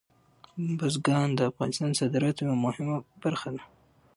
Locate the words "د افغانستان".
1.35-1.89